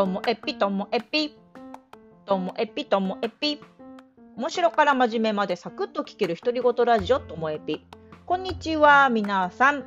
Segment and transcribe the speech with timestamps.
[0.00, 1.36] ともえぴともえぴ。
[2.24, 3.60] ともえぴともえぴ。
[4.34, 7.84] 面白から真面目までサクッと聞ける独り言ラジオともえぴ。
[8.24, 9.84] こんにちは、皆さん。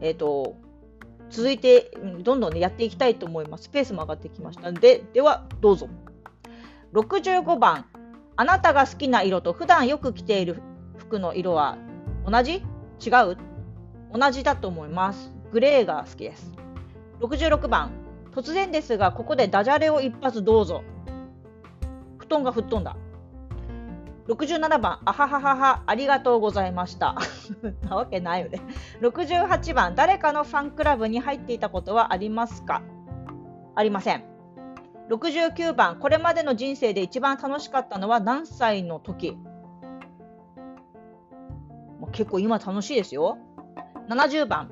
[0.00, 0.56] えっ、と、
[1.28, 3.68] 続いて、どんどん、ね、やっていきたいと思います。
[3.68, 5.86] ペースも上がってきましたので、では、どうぞ。
[6.94, 7.84] 65番、
[8.36, 10.62] あなたが好きな色と普段よく着ている
[10.96, 11.76] 服の色は
[12.26, 12.62] 同じ？
[13.04, 13.36] 違う？
[14.18, 15.30] 同じだと思います。
[15.52, 16.50] グレーが好きです。
[17.20, 18.01] 66番、
[18.34, 20.82] 突然ですが、ここでダジャレを一発どうぞ。
[22.18, 22.96] 布団が吹っ飛んだ。
[24.28, 27.16] 67番、あはははは、ありがとうございました。
[27.88, 28.60] なわけないよね。
[29.00, 32.82] 68番、誰かのファンクラブに入っていたことはありますか？
[33.74, 34.24] ありません。
[35.10, 39.36] 69番、これまでの人生で一番楽しかったのは何歳の時？
[42.12, 43.38] 結構今楽しいですよ。
[44.08, 44.70] 70番、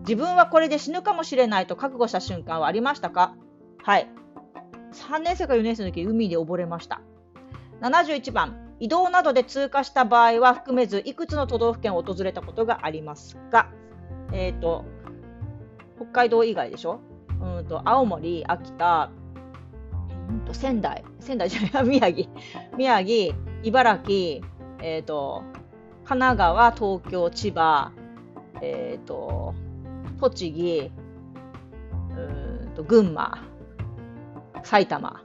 [0.00, 3.34] 自分はこれで死ぬかもしれないと覚悟した瞬間はありましたか？
[3.82, 4.08] はい。
[4.92, 7.00] 3年生か4年生の時、海で溺れました。
[7.80, 13.70] 71番、移動などで通過した場合は含めず、いくつの都道府県を訪れたことがありますか？
[14.32, 14.84] えっ、ー、と、
[15.96, 17.00] 北海道以外でしょ？
[17.40, 19.10] うんと、青森、秋田、
[20.28, 22.28] うんと仙台、仙台じゃない、 宮城、
[22.76, 24.44] 宮城、茨城、
[24.82, 25.42] えっ、ー、と、
[26.04, 27.92] 神奈川、東京、千葉、
[28.60, 29.54] えっ、ー、と、
[30.20, 30.90] 栃木、
[32.10, 33.38] うんと群馬、
[34.62, 35.24] 埼玉、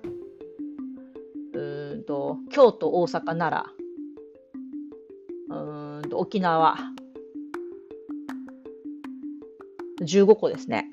[1.53, 3.65] うんと京都、大阪、奈
[5.49, 6.77] 良、うんと沖縄、
[10.01, 10.89] 15個ですね。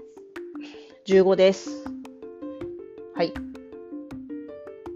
[1.06, 1.84] 15です。
[3.14, 3.32] はい。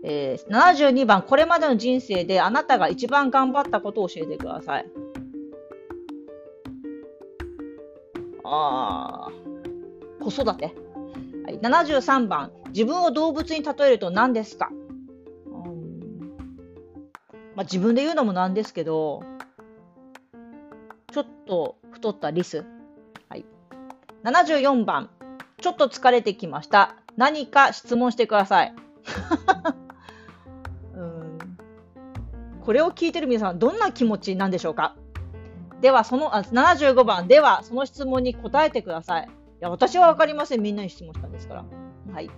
[0.05, 4.87] えー、72番、これまでの人生であなたが一番頑張ったことを教えてください。
[8.48, 9.28] あ
[10.22, 10.75] 子育て。
[11.62, 14.70] 73番、自分を動物に例えると何ですか、
[15.47, 16.00] うん。
[17.54, 19.22] まあ、自分で言うのもなんですけど、
[21.12, 22.65] ちょっと太ったリス。
[23.28, 23.44] はい、
[24.25, 25.09] 74番、
[25.60, 26.97] ちょっと疲れてきました。
[27.16, 28.75] 何か質問してください。
[30.94, 31.38] うん。
[32.60, 34.97] これを聞いてる皆さん、どんな気持ちなんでしょうか？
[35.86, 39.22] では、その、あ、75番、では、その質問に答えてください。
[39.22, 39.28] い
[39.60, 40.60] や、私はわかりません。
[40.60, 41.64] みんなに質問したんですから。
[42.12, 42.28] はい。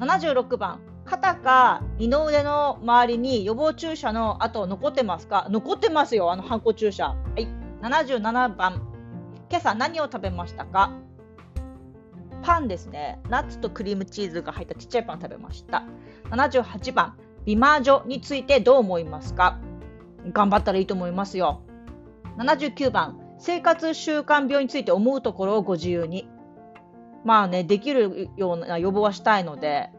[0.00, 5.46] 76番、肩か二の腕の周りに予防注射の跡残ってますか？
[5.50, 7.08] 残ってますよ、あの、ハンコ注射。
[7.08, 7.46] はい。
[7.82, 8.80] 77番、
[9.50, 10.90] 今朝何を食べましたか？
[12.42, 13.20] パンですね。
[13.28, 15.82] ナッツとクリームチーズが入ったちっちゃいパン食べました。
[16.30, 19.58] 78番、美魔女についてどう思いますか？
[20.32, 21.60] 頑張ったらいいと思いますよ。
[22.38, 26.28] 79番、生活習慣病について思うところをご自由に。
[27.24, 29.90] まあね、できるような予防はしたいので、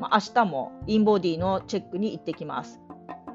[0.00, 2.80] まあ、明日もインボディのチェックに行ってきます。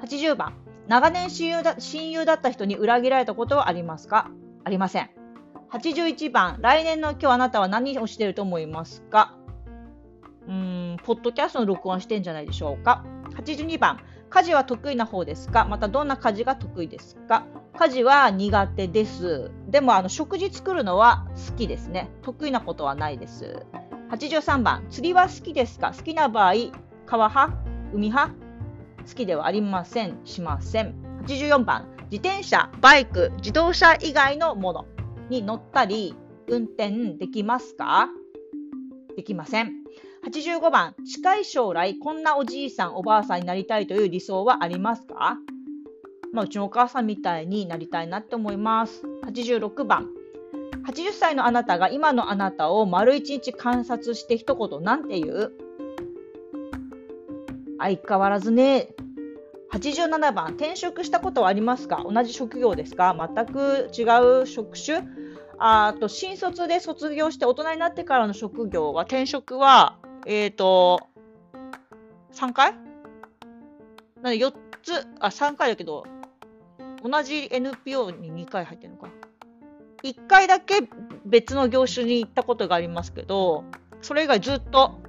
[0.03, 0.55] 80番、
[0.87, 4.29] 長年親友だ親友だった人に裏切られたことはありますか？
[4.65, 5.09] ありません。
[5.71, 9.35] 81番、来年の今日あなたは何をしてると思いますか？
[10.47, 13.05] うーん、ポッドキャストの録音してんじゃないでしょうか
[13.35, 13.99] ？82番、
[14.29, 15.65] 家事は得意な方ですか？
[15.65, 17.45] またどんな家事が得意ですか？
[17.79, 19.51] 家事は苦手です。
[19.69, 22.11] でもあの食事作るのは好きですね。
[22.23, 23.65] 得意なことはないです。
[24.11, 25.93] 83番、釣りは好きですか？
[25.95, 26.55] 好きな場合、
[27.05, 27.57] 川派？
[27.93, 28.33] 海派？
[29.07, 30.19] 好きではありません。
[30.25, 30.93] しません。
[31.25, 34.85] 84番、自転車、バイク、自動車以外のもの
[35.29, 36.17] に乗ったり、
[36.49, 38.09] 運転できますか？
[39.15, 39.71] できません。
[40.27, 45.37] 85番、近い将来、こんなおじいさん、おばあさんになりたいという理想はありますか？
[46.31, 49.03] まあ、うちのお母さんみたいになりたいなって思います。
[49.25, 50.09] 86番、
[50.85, 55.53] 80歳のあなたが今のあなたを丸一日観察して一言なんて言う？
[57.79, 58.89] 相変わらずね。
[59.71, 62.03] 87番、転職したことはありますか？
[62.07, 63.15] 同じ職業ですか？
[63.35, 64.03] 全く違
[64.41, 65.03] う職種？
[65.59, 71.07] あと、新卒で卒業して大人になってからの職業は、転職は、えっ、ー、と、
[72.33, 72.73] 3回？
[74.21, 76.05] なので4つ、あ、3回だけど、
[77.03, 79.09] 同じ NPO に2回入ってるのか。
[80.03, 80.87] 1回だけ
[81.25, 83.63] 別の業種に行ったことがありますけど、
[84.01, 84.99] それ以外ずっと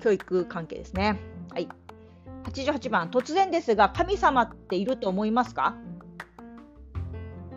[0.00, 1.18] 教育関係ですね。
[1.52, 1.68] はい。
[2.44, 5.74] 88番、突然ですが、神様っていると思いますか？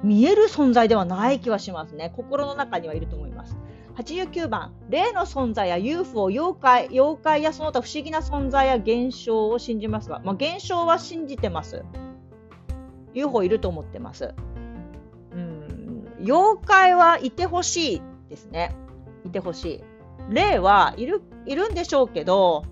[0.03, 2.13] 見える存在ではない気はしますね。
[2.15, 3.57] 心の中にはいると思います。
[3.97, 11.83] 89番、霊の存在や UFO、妖怪、妖怪やその他不思議な存在や現象を信じますが、まあ、現象は信じてます。
[13.13, 14.33] UFO いると思ってます。
[15.31, 18.75] うん、妖怪はいてほしいですね。
[19.25, 19.83] いてほしい。
[20.29, 22.63] 霊はいるいるんでしょうけど、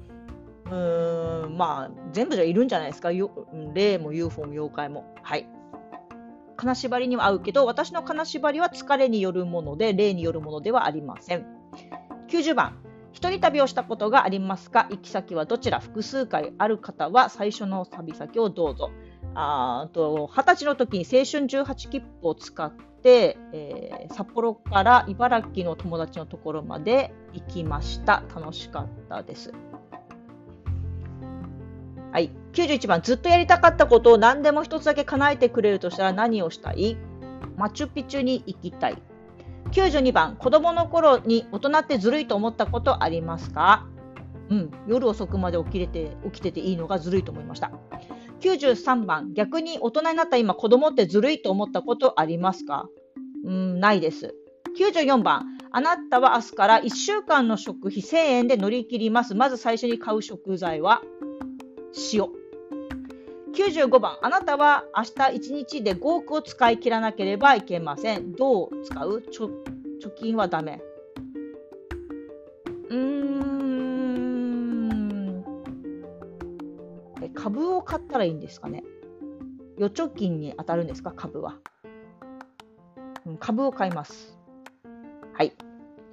[0.66, 3.10] うーん、まあ、全部じゃいるんじゃないですか。
[3.74, 5.16] 霊も UFO も妖怪も。
[5.24, 5.48] はい。
[6.56, 11.46] 金縛りには合うけど、私の金縛りは疲れによるもので、霊によるものではありません。
[12.30, 12.78] 90番。
[13.14, 14.88] 一人旅をしたことがありますか？
[14.92, 15.80] 行き先はどちら？
[15.80, 18.92] 複数回ある方は最初の旅先をどうぞ。
[19.40, 28.24] あと20歳の時に青春18切符を使って、えー、札幌から茨城の友達のところまで行きました。
[28.36, 29.54] 楽しかったです。
[32.12, 32.32] はい。
[32.54, 36.98] 91番、ずっとやりたかったことを何でも一つだけ叶えてくれるとしたら何をしたい
[37.58, 39.00] マチュピチュに行きたい。
[39.70, 43.86] 92番、子供の頃に大人ってずるいと思ったことありますか
[44.50, 47.72] うん、夜遅くまで起きれて起きてていいのがずるいと思いました。
[48.40, 52.88] 93番、逆に大人になった今、子供ってずるいと思ったことありますか？
[53.44, 54.36] うん、ないです。
[54.80, 59.34] 94番、あなたは明日から1週間の食費1000円で乗り切ります。
[59.36, 61.02] まず最初に買う食材は
[62.14, 62.28] 塩。
[63.56, 65.12] 95番、あなたは明日
[65.52, 68.34] 1日で5億を使い切らなければいけません。
[68.34, 69.24] どう使う？
[69.32, 69.50] 貯
[70.16, 70.80] 金はダメ。
[77.48, 78.84] 株を買ったらいいんですかね？
[79.78, 81.56] 預貯金に当たるんですか、株は。
[83.40, 84.38] 株を買います。
[85.34, 85.54] はい。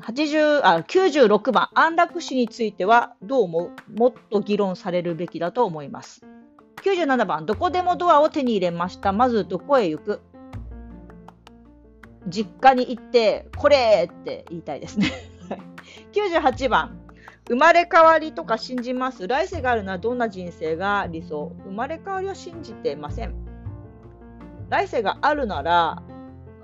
[0.00, 3.98] 80あ96番、安楽死についてはどう思う？
[3.98, 6.24] もっと議論されるべきだと思います。
[6.84, 9.12] 97番、どこでもドアを手に入れました。
[9.12, 10.20] まずどこへ行く？
[12.28, 15.10] 実家に行って、これって言いたいですね。
[16.12, 17.00] 98番、
[17.46, 19.28] 生まれ変わりとか信じます。
[19.28, 21.52] 来世があるのはどんな人生が理想？
[21.64, 23.34] 生まれ変わりは信じてません。
[24.70, 26.02] 来世があるなら、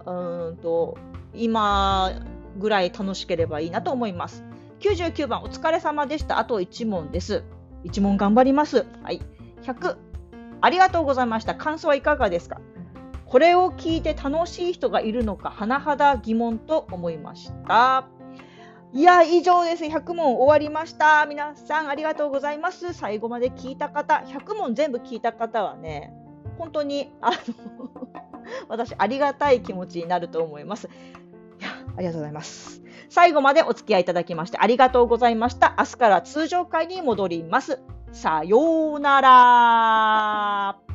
[0.06, 0.96] うんと、
[1.34, 2.10] 今
[2.56, 4.42] ぐらい楽しければいいなと思います。
[4.80, 6.38] 99番、お疲れ様でした。
[6.38, 7.44] あと1問です。
[7.84, 8.86] 1問頑張ります。
[9.02, 9.20] はい。
[9.62, 9.96] 100、
[10.62, 11.54] ありがとうございました。
[11.54, 12.58] 感想はいかがですか？
[13.26, 18.08] これを聞いて楽しい人がいるのか、甚だ疑問と思いました。
[18.92, 19.84] いや、以上です。
[19.84, 21.24] 100問終わりました。
[21.26, 22.92] 皆さんありがとうございます。
[22.92, 26.12] 最後まで聞いた方、100問全部聞いた方はね、
[26.58, 27.36] 本当に、あの
[28.68, 30.88] 私、ありがたい気持ちになると思います。
[31.60, 32.82] いや、ありがとうございます。
[33.08, 35.74] 最後までお付き合いいただきましてありがとうございました。
[35.78, 37.80] 明日から通常会に戻ります。
[38.12, 40.89] さようなら。